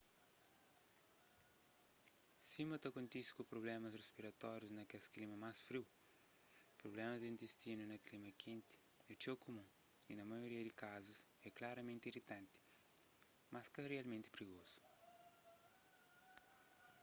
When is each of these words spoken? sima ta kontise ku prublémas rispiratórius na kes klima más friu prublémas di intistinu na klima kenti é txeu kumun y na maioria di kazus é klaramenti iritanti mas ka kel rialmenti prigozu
sima 2.51 2.75
ta 2.83 2.89
kontise 2.97 3.31
ku 3.37 3.43
prublémas 3.51 3.97
rispiratórius 4.01 4.75
na 4.75 4.83
kes 4.91 5.05
klima 5.13 5.35
más 5.45 5.57
friu 5.67 5.83
prublémas 6.81 7.19
di 7.21 7.27
intistinu 7.33 7.81
na 7.85 7.97
klima 8.07 8.31
kenti 8.43 8.75
é 9.11 9.13
txeu 9.17 9.37
kumun 9.45 9.67
y 10.09 10.11
na 10.15 10.29
maioria 10.31 10.63
di 10.65 10.73
kazus 10.83 11.19
é 11.45 11.47
klaramenti 11.57 12.05
iritanti 12.07 12.59
mas 13.53 13.67
ka 13.67 13.71
kel 13.75 13.89
rialmenti 13.91 14.29
prigozu 14.35 14.77